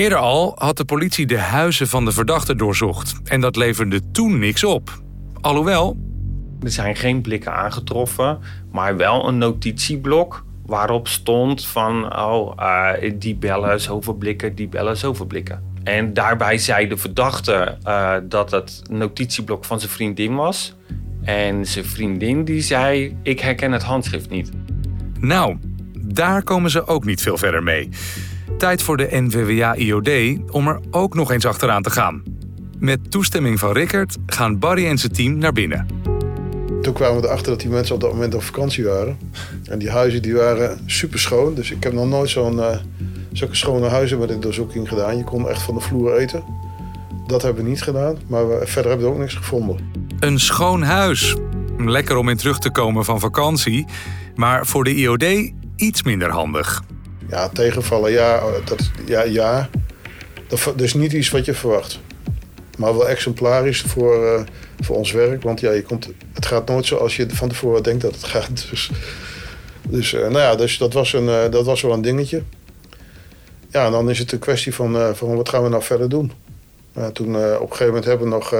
[0.00, 4.38] Eerder al had de politie de huizen van de verdachte doorzocht en dat leverde toen
[4.38, 5.02] niks op.
[5.40, 5.96] Alhoewel.
[6.62, 8.38] Er zijn geen blikken aangetroffen,
[8.72, 14.96] maar wel een notitieblok waarop stond van, oh, uh, die bellen zoveel blikken, die bellen
[14.96, 15.62] zoveel blikken.
[15.84, 20.74] En daarbij zei de verdachte uh, dat het notitieblok van zijn vriendin was.
[21.22, 24.50] En zijn vriendin die zei, ik herken het handschrift niet.
[25.18, 25.56] Nou,
[25.98, 27.88] daar komen ze ook niet veel verder mee.
[28.58, 30.08] Tijd voor de NVWA-IOD
[30.50, 32.22] om er ook nog eens achteraan te gaan.
[32.78, 35.86] Met toestemming van Rickert gaan Barry en zijn team naar binnen.
[36.82, 39.18] Toen kwamen we erachter dat die mensen op dat moment op vakantie waren.
[39.64, 41.54] En die huizen die waren super schoon.
[41.54, 42.76] Dus ik heb nog nooit zo'n uh,
[43.32, 45.16] zulke schone huizen met een doorzoeking gedaan.
[45.16, 46.44] Je kon echt van de vloer eten.
[47.26, 48.16] Dat hebben we niet gedaan.
[48.26, 49.78] Maar we, verder hebben we ook niks gevonden.
[50.20, 51.36] Een schoon huis.
[51.78, 53.86] Lekker om in terug te komen van vakantie.
[54.34, 56.82] Maar voor de IOD iets minder handig.
[57.30, 58.42] Ja, tegenvallen, ja.
[58.64, 59.68] Dat, ja, ja.
[60.46, 62.00] Dat, is niet iets wat je verwacht.
[62.76, 64.40] Maar wel exemplarisch voor, uh,
[64.80, 65.42] voor ons werk.
[65.42, 68.66] Want ja, je komt, het gaat nooit zoals je van tevoren denkt dat het gaat.
[68.70, 68.90] Dus,
[69.88, 72.42] dus, uh, nou ja, dus dat, was een, uh, dat was wel een dingetje.
[73.68, 76.32] Ja, en dan is het een kwestie van, van wat gaan we nou verder doen.
[77.12, 78.54] toen op een gegeven moment hebben we nog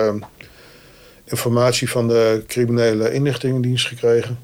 [1.24, 4.38] informatie van de criminele inlichtingendienst gekregen.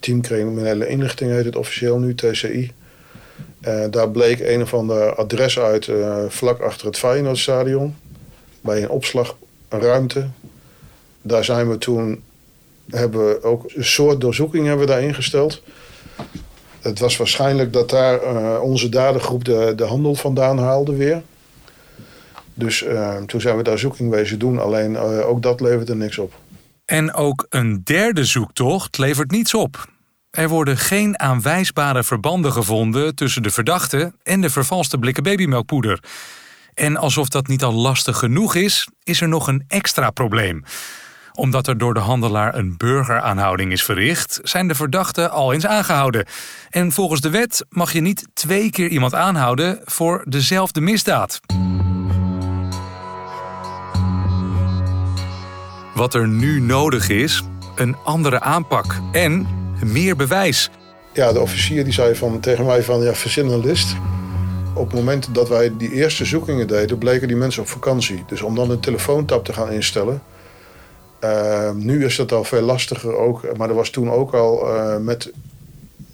[0.00, 2.72] Team Criminele Inlichting heet het officieel nu, TCI.
[3.68, 7.96] Uh, daar bleek een of ander adres uit uh, vlak achter het Feyenoordstadion.
[8.60, 10.26] Bij een opslagruimte.
[11.22, 12.22] Daar zijn we toen...
[12.90, 15.62] Hebben we ook een soort doorzoeking hebben we daar ingesteld.
[16.80, 21.22] Het was waarschijnlijk dat daar uh, onze dadergroep de, de handel vandaan haalde weer.
[22.54, 22.84] Dus
[23.26, 24.58] toen zijn we daar zoeking wezen doen.
[24.58, 26.32] Alleen ook dat leverde niks op.
[26.84, 29.88] En ook een derde zoektocht levert niets op.
[30.32, 36.02] Er worden geen aanwijsbare verbanden gevonden tussen de verdachte en de vervalste blikken babymelkpoeder.
[36.74, 40.64] En alsof dat niet al lastig genoeg is, is er nog een extra probleem.
[41.32, 46.26] Omdat er door de handelaar een burgeraanhouding is verricht, zijn de verdachten al eens aangehouden.
[46.70, 51.40] En volgens de wet mag je niet twee keer iemand aanhouden voor dezelfde misdaad.
[55.94, 57.42] Wat er nu nodig is,
[57.74, 60.70] een andere aanpak en meer bewijs.
[61.12, 63.94] Ja, de officier die zei van, tegen mij van, ja, verzin een list.
[64.74, 68.24] Op het moment dat wij die eerste zoekingen deden, bleken die mensen op vakantie.
[68.26, 70.22] Dus om dan een telefoontap te gaan instellen,
[71.24, 73.56] Uh, nu is dat al veel lastiger ook.
[73.56, 75.32] Maar er was toen ook al uh, met...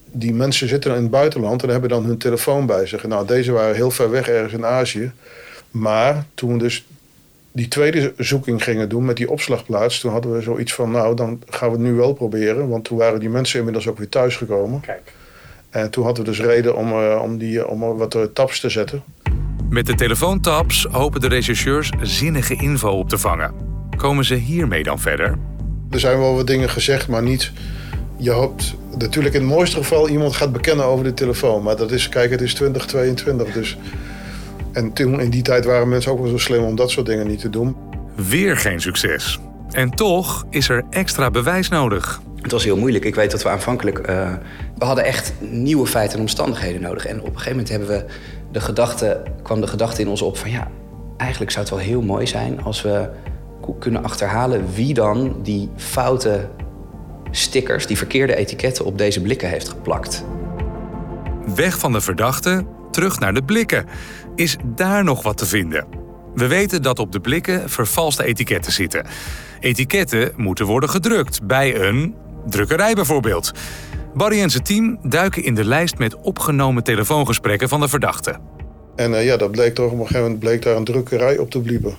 [0.05, 3.07] Die mensen zitten in het buitenland en hebben dan hun telefoon bij zich.
[3.07, 5.13] Nou, deze waren heel ver weg ergens in Azië.
[5.71, 6.85] Maar toen dus
[7.59, 10.01] die tweede zoeking gingen doen met die opslagplaats...
[10.01, 12.69] toen hadden we zoiets van, nou, dan gaan we het nu wel proberen.
[12.69, 14.81] Want toen waren die mensen inmiddels ook weer thuisgekomen.
[14.81, 15.13] Kijk.
[15.71, 19.03] En toen hadden we dus reden om, uh, om, die, om wat taps te zetten.
[19.71, 23.55] Met de telefoontaps hopen de rechercheurs zinnige info op te vangen.
[23.97, 25.39] Komen ze hiermee dan verder?
[25.91, 27.53] Er zijn wel wat dingen gezegd, maar niet.
[28.17, 31.63] Je hoopt natuurlijk in het mooiste geval iemand gaat bekennen over de telefoon.
[31.63, 33.53] Maar dat is, kijk, het is 2022.
[33.53, 33.77] Dus.
[34.79, 37.27] En toen in die tijd waren mensen ook wel zo slim om dat soort dingen
[37.27, 37.77] niet te doen.
[38.15, 39.39] Weer geen succes.
[39.71, 42.21] En toch is er extra bewijs nodig.
[42.43, 43.05] Het was heel moeilijk.
[43.05, 43.99] Ik weet dat we aanvankelijk.
[43.99, 44.33] Uh,
[44.79, 47.07] we hadden echt nieuwe feiten en omstandigheden nodig.
[47.07, 48.05] En op een gegeven moment hebben we
[48.53, 50.69] de gedachte, kwam de gedachte in ons op van ja,
[51.17, 53.09] eigenlijk zou het wel heel mooi zijn als we
[53.79, 56.49] kunnen achterhalen wie dan die foute
[57.31, 60.25] stickers, die verkeerde etiketten op deze blikken heeft geplakt.
[61.55, 63.87] Weg van de verdachte, terug naar de blikken.
[64.39, 65.87] Is daar nog wat te vinden?
[66.35, 69.07] We weten dat op de blikken vervalste etiketten zitten.
[69.61, 72.15] Etiketten moeten worden gedrukt bij een
[72.47, 73.53] drukkerij bijvoorbeeld.
[74.15, 78.37] Barry en zijn team duiken in de lijst met opgenomen telefoongesprekken van de verdachte.
[78.97, 81.51] En uh, ja, dat bleek toch op een gegeven moment bleek daar een drukkerij op
[81.51, 81.97] te bliepen.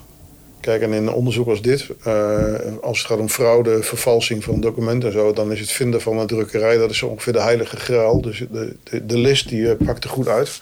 [0.59, 2.43] Kijk, en in een onderzoek als dit, uh,
[2.81, 6.17] als het gaat om fraude, vervalsing van documenten en zo, dan is het vinden van
[6.17, 8.21] een drukkerij, dat is ongeveer de heilige graal.
[8.21, 10.59] Dus de, de, de list die uh, pakt er goed uit.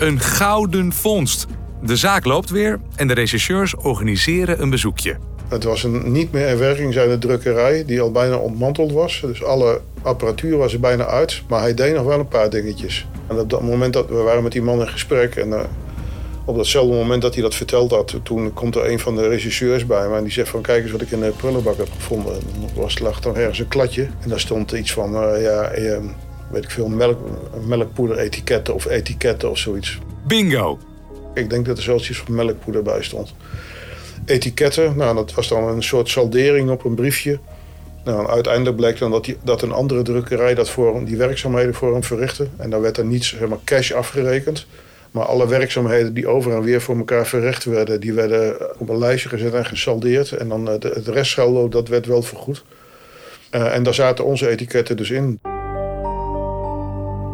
[0.00, 1.46] Een gouden vondst.
[1.82, 5.16] De zaak loopt weer en de rechercheurs organiseren een bezoekje.
[5.48, 9.20] Het was een niet meer in werking zijnde drukkerij die al bijna ontmanteld was.
[9.20, 13.06] Dus alle apparatuur was er bijna uit, maar hij deed nog wel een paar dingetjes.
[13.26, 15.60] En op dat moment dat we waren met die man in gesprek en uh,
[16.44, 19.86] op datzelfde moment dat hij dat verteld had, toen komt er een van de regisseurs
[19.86, 22.34] bij me en die zegt van kijk eens wat ik in de prullenbak heb gevonden.
[22.34, 25.96] Er was, lag dan ergens een kladje en daar stond iets van uh, ja, uh,
[26.50, 27.18] weet ik veel, melk,
[27.66, 29.98] melkpoeder etiketten of etiketten of zoiets.
[30.26, 30.78] Bingo!
[31.34, 33.34] Ik denk dat er zelfs iets van melkpoeder bij stond
[34.30, 34.96] etiketten.
[34.96, 37.38] Nou, dat was dan een soort saldering op een briefje.
[38.04, 41.92] Nou, uiteindelijk bleek dan dat, die, dat een andere drukkerij dat voor die werkzaamheden voor
[41.92, 42.46] hem verrichtte.
[42.56, 44.66] En daar werd er niet zeg maar, cash afgerekend.
[45.10, 48.98] Maar alle werkzaamheden die over en weer voor elkaar verricht werden, die werden op een
[48.98, 50.32] lijstje gezet en gesaldeerd.
[50.32, 52.64] En dan het, het restsaldo, dat werd wel vergoed.
[53.50, 55.40] Uh, en daar zaten onze etiketten dus in.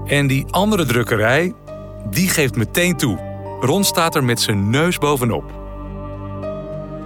[0.07, 1.55] En die andere drukkerij,
[2.11, 3.19] die geeft meteen toe.
[3.61, 5.45] Ron staat er met zijn neus bovenop.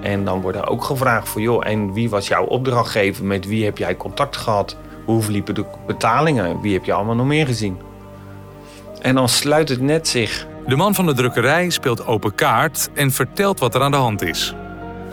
[0.01, 3.25] En dan wordt er ook gevraagd voor, joh, en wie was jouw opdrachtgever?
[3.25, 4.77] Met wie heb jij contact gehad?
[5.05, 6.61] Hoe verliepen de betalingen?
[6.61, 7.79] Wie heb je allemaal nog meer gezien?
[9.01, 10.47] En dan sluit het net zich.
[10.67, 14.23] De man van de drukkerij speelt open kaart en vertelt wat er aan de hand
[14.23, 14.55] is.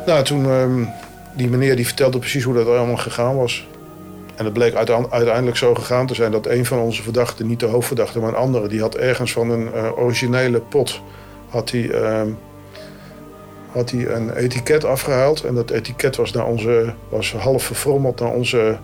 [0.05, 0.87] Nou, toen, uh,
[1.35, 3.67] die meneer die vertelde precies hoe dat allemaal gegaan was.
[4.37, 4.75] En het bleek
[5.09, 8.35] uiteindelijk zo gegaan te zijn dat een van onze verdachten, niet de hoofdverdachte, maar een
[8.35, 11.01] andere, die had ergens van een uh, originele pot,
[11.49, 11.81] had hij...
[11.81, 12.21] Uh,
[13.71, 15.43] had hij een etiket afgehaald.
[15.43, 18.77] En dat etiket was, naar onze, was half verfrommeld naar onze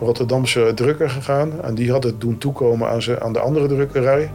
[0.00, 1.62] Rotterdamse drukker gegaan.
[1.62, 4.30] En die had het doen toekomen aan, ze, aan de andere drukkerij.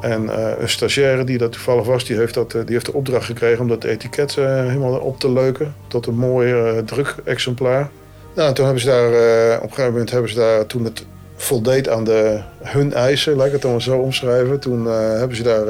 [0.00, 3.24] En uh, een stagiaire die dat toevallig was, die heeft, dat, die heeft de opdracht
[3.24, 5.74] gekregen om dat etiket helemaal op te leuken.
[5.86, 7.90] Tot een mooi drukexemplaar.
[8.34, 11.06] Nou, en toen hebben ze daar, op een gegeven moment hebben ze daar, toen het
[11.36, 14.60] voldeed aan de, hun eisen, laat ik het dan maar zo omschrijven.
[14.60, 15.66] Toen hebben, ze daar,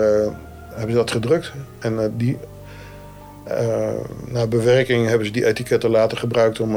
[0.71, 1.53] hebben ze dat gedrukt.
[1.79, 2.39] En die
[4.27, 6.77] na bewerking hebben ze die etiketten later gebruikt om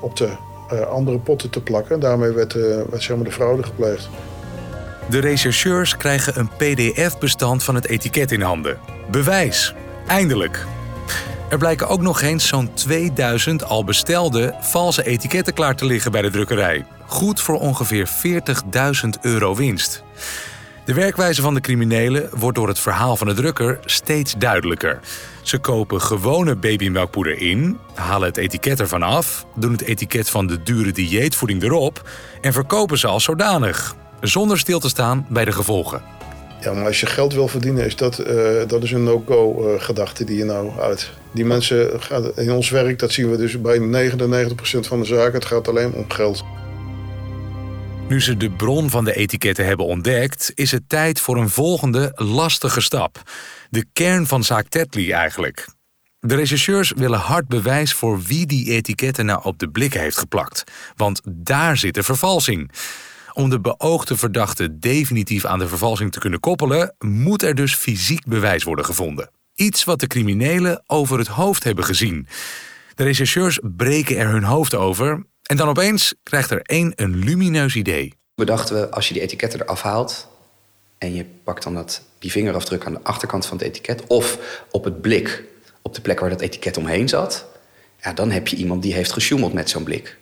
[0.00, 0.28] op de
[0.90, 2.00] andere potten te plakken.
[2.00, 2.52] Daarmee werd,
[2.90, 4.08] werd zeg maar de fraude gepleegd.
[5.10, 8.78] De rechercheurs krijgen een PDF-bestand van het etiket in handen.
[9.10, 9.74] Bewijs.
[10.06, 10.66] Eindelijk.
[11.54, 16.22] Er blijken ook nog eens zo'n 2000 al bestelde valse etiketten klaar te liggen bij
[16.22, 16.86] de drukkerij.
[17.06, 18.08] Goed voor ongeveer
[19.04, 20.02] 40.000 euro winst.
[20.84, 25.00] De werkwijze van de criminelen wordt door het verhaal van de drukker steeds duidelijker.
[25.42, 30.62] Ze kopen gewone babymelkpoeder in, halen het etiket ervan af, doen het etiket van de
[30.62, 32.08] dure dieetvoeding erop
[32.40, 36.02] en verkopen ze als zodanig, zonder stil te staan bij de gevolgen.
[36.64, 40.36] Ja, maar als je geld wil verdienen, is dat, uh, dat is een no-go-gedachte die
[40.36, 41.10] je nou uit.
[41.32, 42.00] Die mensen,
[42.36, 45.92] in ons werk, dat zien we dus bij 99% van de zaken, het gaat alleen
[45.92, 46.44] om geld.
[48.08, 52.12] Nu ze de bron van de etiketten hebben ontdekt, is het tijd voor een volgende
[52.14, 53.22] lastige stap.
[53.70, 55.66] De kern van zaak Tetley eigenlijk.
[56.20, 60.64] De rechercheurs willen hard bewijs voor wie die etiketten nou op de blikken heeft geplakt.
[60.96, 62.70] Want daar zit de vervalsing.
[63.34, 68.26] Om de beoogde verdachte definitief aan de vervalsing te kunnen koppelen, moet er dus fysiek
[68.26, 69.30] bewijs worden gevonden.
[69.54, 72.26] Iets wat de criminelen over het hoofd hebben gezien.
[72.94, 77.74] De rechercheurs breken er hun hoofd over en dan opeens krijgt er één een lumineus
[77.74, 78.14] idee.
[78.34, 80.28] We dachten, als je die etiketten eraf haalt
[80.98, 84.38] en je pakt dan dat, die vingerafdruk aan de achterkant van het etiket of
[84.70, 85.42] op het blik,
[85.82, 87.46] op de plek waar dat etiket omheen zat,
[88.02, 90.18] ja, dan heb je iemand die heeft gesjoemeld met zo'n blik.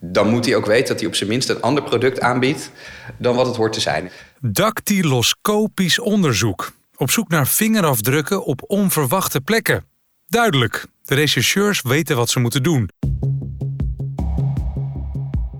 [0.00, 2.70] Dan moet hij ook weten dat hij op zijn minst een ander product aanbiedt
[3.18, 4.10] dan wat het hoort te zijn.
[4.40, 6.72] Dactyloscopisch onderzoek.
[6.96, 9.84] Op zoek naar vingerafdrukken op onverwachte plekken.
[10.26, 12.90] Duidelijk, de rechercheurs weten wat ze moeten doen.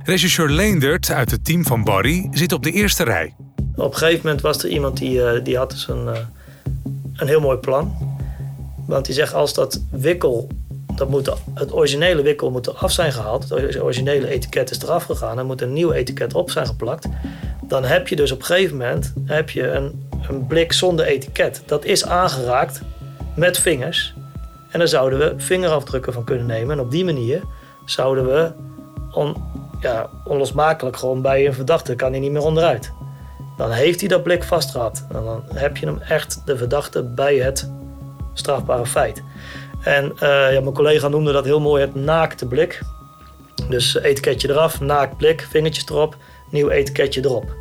[0.03, 3.35] Rechercheur Leendert uit het team van Barry zit op de eerste rij.
[3.75, 6.21] Op een gegeven moment was er iemand die, eh, die had dus een, eh,
[7.15, 8.17] een heel mooi plan.
[8.87, 10.49] Want die zegt als dat wikkel,
[10.97, 13.49] dat moet, het originele wikkel moet er af zijn gehaald.
[13.49, 15.39] Het originele etiket is eraf gegaan.
[15.39, 17.07] Er moet een nieuw etiket op zijn geplakt.
[17.63, 21.63] Dan heb je dus op een gegeven moment heb je een, een blik zonder etiket.
[21.67, 22.81] Dat is aangeraakt
[23.35, 24.15] met vingers.
[24.71, 26.79] En daar zouden we vingerafdrukken van kunnen nemen.
[26.79, 27.43] En op die manier
[27.85, 28.53] zouden we
[29.81, 32.93] ja, onlosmakelijk gewoon bij een verdachte kan hij niet meer onderuit.
[33.57, 35.07] Dan heeft hij dat blik vastgehad.
[35.09, 37.71] En dan heb je hem echt de verdachte bij het
[38.35, 39.23] strafbare feit.
[39.87, 42.81] En uh, ja, mijn collega noemde dat heel mooi het naakte blik.
[43.69, 46.17] Dus etiketje eraf, naakt blik, vingertjes erop,
[46.51, 47.55] nieuw etiketje erop.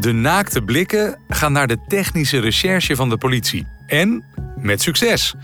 [0.00, 3.66] De naakte blikken gaan naar de technische recherche van de politie.
[3.86, 4.24] En
[4.56, 5.34] met succes.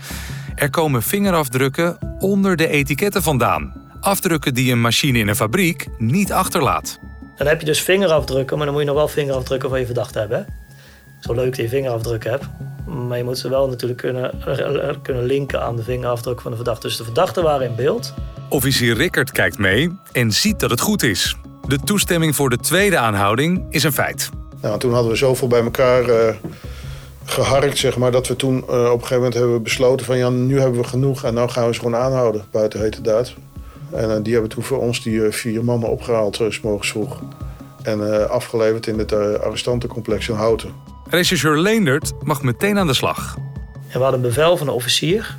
[0.55, 3.91] Er komen vingerafdrukken onder de etiketten vandaan.
[4.01, 6.99] Afdrukken die een machine in een fabriek niet achterlaat.
[7.35, 10.19] Dan heb je dus vingerafdrukken, maar dan moet je nog wel vingerafdrukken van je verdachte
[10.19, 10.45] hebben.
[11.19, 12.45] Zo leuk dat je vingerafdrukken hebt.
[12.89, 14.43] Maar je moet ze wel natuurlijk kunnen,
[15.01, 16.87] kunnen linken aan de vingerafdruk van de verdachte.
[16.87, 18.13] Dus de verdachten waren in beeld.
[18.49, 21.35] Officier Rickert kijkt mee en ziet dat het goed is.
[21.67, 24.29] De toestemming voor de tweede aanhouding is een feit.
[24.61, 26.35] Nou, toen hadden we zoveel bij elkaar uh,
[27.25, 30.29] geharkt, zeg maar, dat we toen uh, op een gegeven moment hebben besloten van ja,
[30.29, 33.33] nu hebben we genoeg en nou gaan we ze gewoon aanhouden buiten hete daad.
[33.91, 37.21] En uh, die hebben toen voor ons die vier mannen opgehaald, s morgens vroeg.
[37.83, 40.88] En afgeleverd in het arrestantencomplex in Houten.
[41.11, 43.37] Regisseur Leendert mag meteen aan de slag.
[43.87, 45.37] En we hadden een bevel van de officier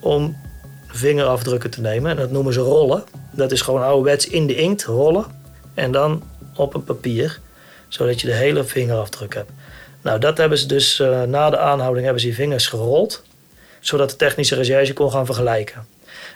[0.00, 0.36] om
[0.86, 2.10] vingerafdrukken te nemen.
[2.10, 3.04] En dat noemen ze rollen.
[3.30, 5.24] Dat is gewoon ouderwets in de inkt rollen.
[5.74, 6.22] En dan
[6.54, 7.40] op een papier,
[7.88, 9.50] zodat je de hele vingerafdruk hebt.
[10.02, 13.22] Nou, dat hebben ze dus uh, na de aanhouding hebben ze die vingers gerold,
[13.80, 15.86] zodat de technische recherche kon gaan vergelijken.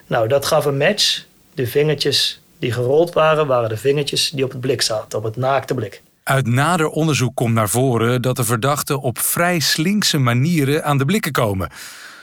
[0.07, 1.25] Nou, dat gaf een match.
[1.55, 5.37] De vingertjes die gerold waren, waren de vingertjes die op het blik zaten, op het
[5.37, 6.03] naakte blik.
[6.25, 11.05] Uit nader onderzoek komt naar voren dat de verdachten op vrij slinkse manieren aan de
[11.05, 11.71] blikken komen.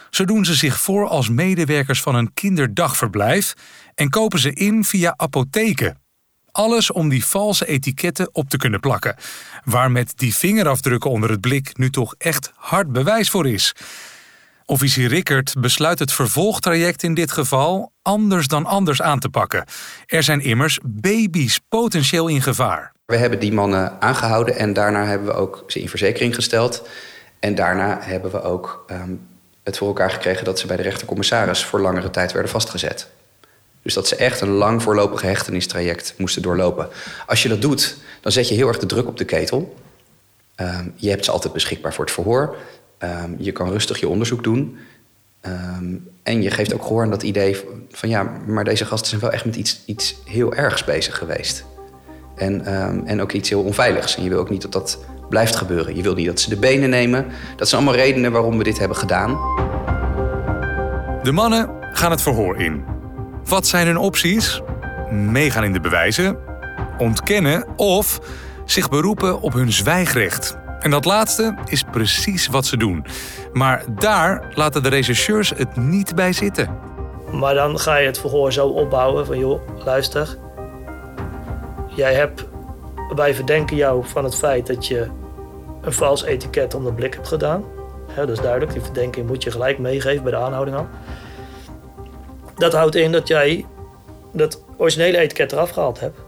[0.10, 3.54] Zo doen ze zich voor als medewerkers van een kinderdagverblijf
[3.96, 5.98] en kopen ze in via apotheken.
[6.52, 9.16] Alles om die valse etiketten op te kunnen plakken,
[9.64, 13.76] waar met die vingerafdrukken onder het blik nu toch echt hard bewijs voor is.
[14.72, 19.66] Officier Rickert besluit het vervolgtraject in dit geval anders dan anders aan te pakken.
[20.06, 22.92] Er zijn immers baby's potentieel in gevaar.
[23.06, 26.88] We hebben die mannen aangehouden en daarna hebben we ook ze in verzekering gesteld.
[27.40, 29.28] En daarna hebben we ook um,
[29.64, 33.10] het voor elkaar gekregen dat ze bij de rechtercommissaris voor langere tijd werden vastgezet.
[33.82, 36.90] Dus dat ze echt een lang voorlopig hechtenistraject moesten doorlopen.
[37.26, 39.76] Als je dat doet, dan zet je heel erg de druk op de ketel.
[40.56, 42.56] Um, je hebt ze altijd beschikbaar voor het verhoor.
[43.04, 44.78] Um, je kan rustig je onderzoek doen.
[45.46, 47.58] Um, en je geeft ook gehoor aan dat idee
[47.92, 51.66] van, ja, maar deze gasten zijn wel echt met iets, iets heel ergs bezig geweest.
[52.36, 52.66] En,
[53.06, 54.16] en ook iets heel onveiligs.
[54.16, 55.96] En je wil ook niet dat dat blijft gebeuren.
[55.96, 57.26] Je wil niet dat ze de benen nemen.
[57.56, 59.30] Dat zijn allemaal redenen waarom we dit hebben gedaan.
[61.24, 62.84] De mannen gaan het verhoor in.
[63.46, 64.62] Wat zijn hun opties?
[65.12, 66.38] Meegaan in de bewijzen,
[66.98, 68.20] ontkennen of
[68.66, 70.58] zich beroepen op hun zwijgrecht.
[70.82, 73.06] En dat laatste is precies wat ze doen.
[73.54, 76.80] Maar daar laten de rechercheurs het niet bij zitten.
[77.32, 80.38] Maar dan ga je het verhoor zo opbouwen van joh, luister.
[81.96, 82.46] Jij hebt,
[83.16, 85.08] wij verdenken jou van het feit dat je
[85.82, 87.64] een vals etiket om de blik hebt gedaan.
[88.16, 90.88] dat is duidelijk, die verdenking moet je gelijk meegeven bij de aanhouding al.
[92.56, 93.66] Dat houdt in dat jij
[94.32, 96.20] dat originele etiket eraf gehaald hebt.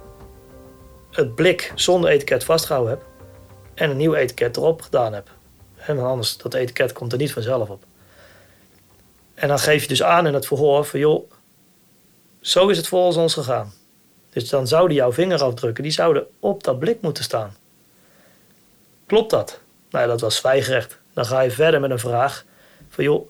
[1.11, 3.12] Het blik zonder etiket vastgehouden hebt.
[3.83, 5.29] En een nieuw etiket erop gedaan hebt.
[5.75, 7.83] En anders, dat etiket komt er niet vanzelf op.
[9.33, 11.31] En dan geef je dus aan in het verhoor van joh,
[12.41, 13.73] zo is het volgens ons gegaan.
[14.29, 17.55] Dus dan zouden jouw vingerafdrukken, die zouden op dat blik moeten staan.
[19.05, 19.59] Klopt dat?
[19.89, 20.99] Nou, dat was zwijgrecht.
[21.13, 22.45] Dan ga je verder met een vraag
[22.89, 23.29] van joh,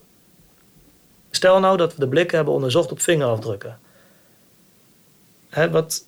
[1.30, 3.78] stel nou dat we de blikken hebben onderzocht op vingerafdrukken.
[5.70, 6.04] Wat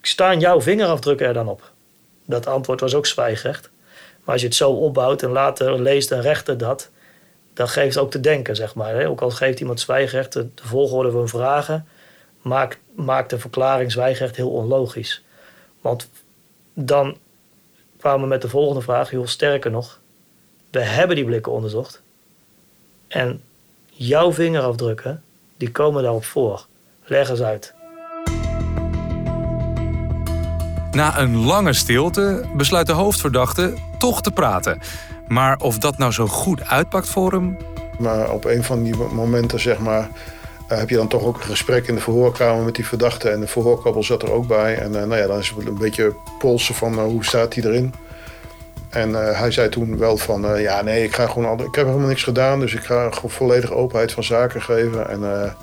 [0.00, 1.76] staan jouw vingerafdrukken er dan op?
[2.28, 3.70] Dat antwoord was ook zwijgrecht.
[4.24, 6.90] Maar als je het zo opbouwt en later leest een rechter dat,
[7.54, 8.94] dat geeft ook te denken, zeg maar.
[8.94, 9.08] Hè?
[9.08, 11.88] Ook al geeft iemand zwijgrecht, de, de volgorde van vragen
[12.42, 15.24] maakt, maakt de verklaring zwijgrecht heel onlogisch.
[15.80, 16.08] Want
[16.74, 17.16] dan
[17.98, 20.00] kwamen we met de volgende vraag, heel sterker nog,
[20.70, 22.02] we hebben die blikken onderzocht.
[23.08, 23.42] En
[23.86, 25.22] jouw vingerafdrukken,
[25.56, 26.66] die komen daarop voor.
[27.04, 27.74] Leg eens uit.
[30.90, 34.78] Na een lange stilte besluit de hoofdverdachte toch te praten.
[35.26, 37.56] Maar of dat nou zo goed uitpakt voor hem?
[37.98, 40.08] Maar op een van die momenten, zeg maar,
[40.68, 43.28] eh, heb je dan toch ook een gesprek in de verhoorkamer met die verdachte.
[43.28, 44.78] En de verhoorkabbel zat er ook bij.
[44.78, 47.64] En uh, nou ja, dan is het een beetje polsen van uh, hoe staat hij
[47.64, 47.94] erin.
[48.88, 52.22] En hij zei toen wel van, ja nee, ik ga gewoon, ik heb helemaal niks
[52.22, 52.60] gedaan.
[52.60, 55.08] Dus ik ga gewoon openheid van zaken geven.
[55.08, 55.54] En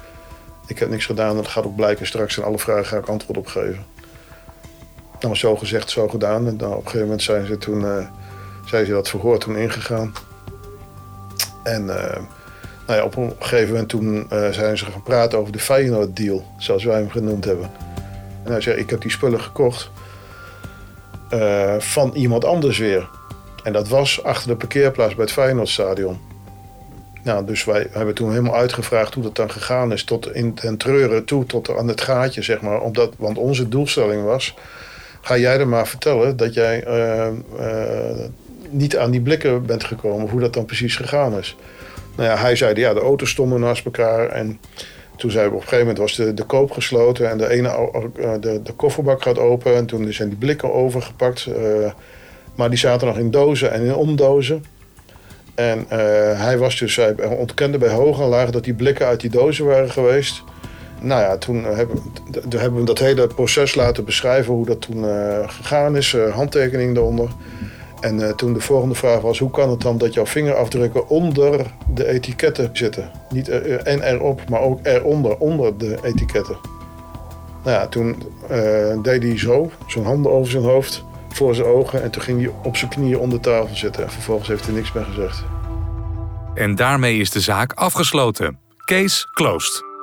[0.67, 2.37] ik heb niks gedaan dat gaat ook blijken straks.
[2.37, 3.85] En alle vragen ga ik antwoord op geven.
[5.19, 6.47] Nou, zo gezegd, zo gedaan.
[6.47, 8.07] En dan op een gegeven moment zijn ze toen,
[8.65, 10.13] zijn ze dat verhoor toen ingegaan.
[11.63, 15.59] En nou ja, op een gegeven moment toen uh, zijn ze gaan praten over de
[15.59, 17.71] Feyenoord-deal, zoals wij hem genoemd hebben.
[18.43, 19.89] En hij zei, ik heb die spullen gekocht
[21.77, 23.09] van iemand anders weer.
[23.63, 26.19] En dat was achter de parkeerplaats bij het Feyenoordstadion.
[27.23, 30.03] Nou, dus wij hebben toen helemaal uitgevraagd hoe dat dan gegaan is.
[30.03, 32.81] Tot in ten treuren toe, tot aan het gaatje, zeg maar.
[32.81, 34.55] Omdat, want onze doelstelling was...
[35.25, 37.27] Ga jij er maar vertellen dat jij uh,
[38.69, 40.29] niet aan die blikken bent gekomen.
[40.29, 41.55] Hoe dat dan precies gegaan is.
[42.15, 44.29] Nou ja, hij zei, ja, de auto's stonden naast elkaar.
[44.29, 44.59] En
[45.17, 47.29] toen zei op een gegeven moment was de, de koop gesloten.
[47.29, 49.75] En de ene eh, de, de kofferbak gaat open.
[49.75, 51.47] En toen zijn die blikken overgepakt.
[52.55, 54.63] Maar die zaten nog in dozen en in omdozen.
[55.55, 55.85] En
[56.37, 59.65] hij was dus, hij ontkende bij hoog en laag dat die blikken uit die dozen
[59.65, 60.43] waren geweest.
[61.01, 62.01] Nou ja, toen hebben,
[62.49, 66.15] hebben we dat hele proces laten beschrijven hoe dat toen uh, gegaan is.
[66.31, 67.29] handtekening eronder.
[67.99, 71.65] En uh, toen de volgende vraag was: hoe kan het dan dat jouw vingerafdrukken onder
[71.93, 73.11] de etiketten zitten?
[73.29, 76.57] Niet er, en erop, maar ook eronder, onder de etiketten.
[77.63, 82.03] Nou ja, toen uh, deed hij zo, zijn handen over zijn hoofd, voor zijn ogen.
[82.03, 84.03] En toen ging hij op zijn knieën onder tafel zitten.
[84.03, 85.43] En vervolgens heeft hij niks meer gezegd.
[86.53, 88.59] En daarmee is de zaak afgesloten.
[88.85, 89.94] Case closed.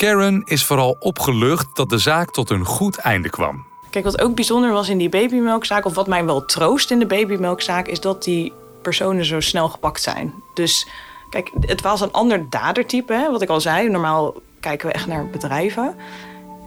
[0.00, 3.64] Karen is vooral opgelucht dat de zaak tot een goed einde kwam.
[3.90, 7.06] Kijk, wat ook bijzonder was in die babymelkzaak, of wat mij wel troost in de
[7.06, 10.34] babymelkzaak, is dat die personen zo snel gepakt zijn.
[10.54, 10.86] Dus
[11.30, 13.88] kijk, het was een ander dadertype, hè, wat ik al zei.
[13.88, 15.94] Normaal kijken we echt naar bedrijven.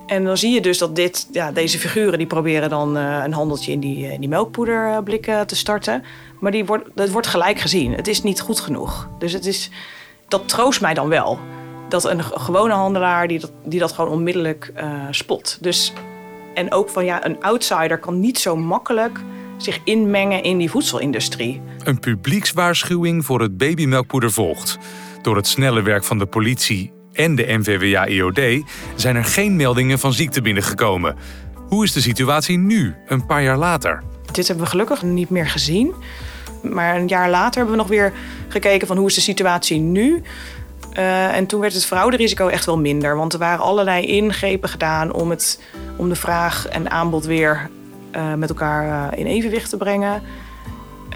[0.05, 3.33] En dan zie je dus dat dit, ja, deze figuren die proberen dan uh, een
[3.33, 6.03] handeltje in die, in die melkpoederblikken te starten.
[6.39, 7.93] Maar die wordt, dat wordt gelijk gezien.
[7.93, 9.07] Het is niet goed genoeg.
[9.19, 9.69] Dus het is,
[10.27, 11.39] dat troost mij dan wel.
[11.93, 15.57] Dat een gewone handelaar die dat, die dat gewoon onmiddellijk uh, spot.
[15.61, 15.93] Dus
[16.53, 19.19] en ook van ja, een outsider kan niet zo makkelijk
[19.57, 21.61] zich inmengen in die voedselindustrie.
[21.83, 24.77] Een publiekswaarschuwing voor het babymelkpoeder volgt.
[25.21, 28.63] Door het snelle werk van de politie en de NVWA-IOD
[28.95, 31.15] zijn er geen meldingen van ziekte binnengekomen.
[31.67, 34.03] Hoe is de situatie nu, een paar jaar later?
[34.31, 35.93] Dit hebben we gelukkig niet meer gezien.
[36.63, 38.13] Maar een jaar later hebben we nog weer
[38.47, 40.23] gekeken van hoe is de situatie nu.
[40.97, 43.15] Uh, en toen werd het frauderisico echt wel minder.
[43.15, 45.59] Want er waren allerlei ingrepen gedaan om, het,
[45.95, 47.69] om de vraag en aanbod weer
[48.15, 50.21] uh, met elkaar uh, in evenwicht te brengen.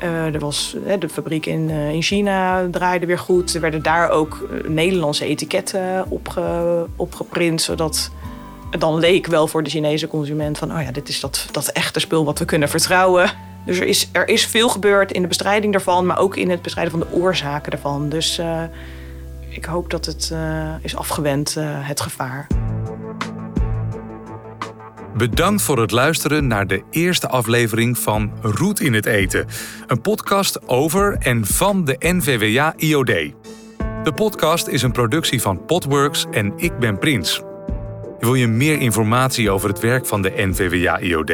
[0.01, 3.53] er was, de fabriek in, in China draaide weer goed.
[3.53, 7.61] Er werden daar ook Nederlandse etiketten opge, opgeprint.
[7.61, 8.11] Zodat
[8.71, 10.71] het dan leek wel voor de Chinese consument van...
[10.71, 13.31] oh ja, dit is dat, dat echte spul wat we kunnen vertrouwen.
[13.65, 16.05] Dus er is, er is veel gebeurd in de bestrijding daarvan...
[16.05, 18.09] maar ook in het bestrijden van de oorzaken daarvan.
[18.09, 18.41] Dus
[19.57, 22.47] ik hoop dat het uh, is afgewend, uh, het gevaar.
[25.15, 29.45] Bedankt voor het luisteren naar de eerste aflevering van Roet in het Eten.
[29.87, 33.07] Een podcast over en van de NVWA IOD.
[34.03, 37.41] De podcast is een productie van Podworks en ik ben Prins.
[38.19, 41.31] Wil je meer informatie over het werk van de NVWA IOD?